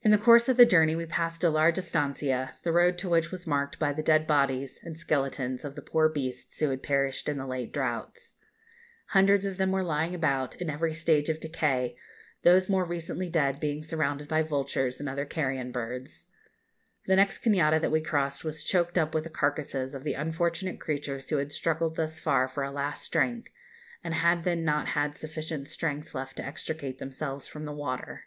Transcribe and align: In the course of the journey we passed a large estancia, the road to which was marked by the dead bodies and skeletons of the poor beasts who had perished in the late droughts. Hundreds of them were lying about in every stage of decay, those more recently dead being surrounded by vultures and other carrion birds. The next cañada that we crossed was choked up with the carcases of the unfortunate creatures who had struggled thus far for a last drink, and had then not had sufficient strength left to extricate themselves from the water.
In 0.00 0.12
the 0.12 0.16
course 0.16 0.48
of 0.48 0.56
the 0.56 0.64
journey 0.64 0.96
we 0.96 1.04
passed 1.04 1.44
a 1.44 1.50
large 1.50 1.76
estancia, 1.76 2.54
the 2.62 2.72
road 2.72 2.96
to 2.96 3.08
which 3.10 3.30
was 3.30 3.46
marked 3.46 3.78
by 3.78 3.92
the 3.92 4.02
dead 4.02 4.26
bodies 4.26 4.80
and 4.82 4.98
skeletons 4.98 5.62
of 5.62 5.74
the 5.74 5.82
poor 5.82 6.08
beasts 6.08 6.58
who 6.58 6.70
had 6.70 6.82
perished 6.82 7.28
in 7.28 7.36
the 7.36 7.46
late 7.46 7.70
droughts. 7.70 8.38
Hundreds 9.08 9.44
of 9.44 9.58
them 9.58 9.72
were 9.72 9.82
lying 9.82 10.14
about 10.14 10.56
in 10.56 10.70
every 10.70 10.94
stage 10.94 11.28
of 11.28 11.38
decay, 11.38 11.98
those 12.44 12.70
more 12.70 12.86
recently 12.86 13.28
dead 13.28 13.60
being 13.60 13.82
surrounded 13.82 14.26
by 14.26 14.40
vultures 14.42 14.98
and 15.00 15.06
other 15.06 15.26
carrion 15.26 15.70
birds. 15.70 16.28
The 17.04 17.16
next 17.16 17.44
cañada 17.44 17.78
that 17.78 17.92
we 17.92 18.00
crossed 18.00 18.42
was 18.42 18.64
choked 18.64 18.96
up 18.96 19.14
with 19.14 19.24
the 19.24 19.28
carcases 19.28 19.94
of 19.94 20.02
the 20.02 20.14
unfortunate 20.14 20.80
creatures 20.80 21.28
who 21.28 21.36
had 21.36 21.52
struggled 21.52 21.96
thus 21.96 22.18
far 22.18 22.48
for 22.48 22.62
a 22.62 22.70
last 22.72 23.12
drink, 23.12 23.52
and 24.02 24.14
had 24.14 24.44
then 24.44 24.64
not 24.64 24.88
had 24.96 25.14
sufficient 25.18 25.68
strength 25.68 26.14
left 26.14 26.36
to 26.36 26.42
extricate 26.42 26.96
themselves 26.98 27.46
from 27.46 27.66
the 27.66 27.74
water. 27.74 28.24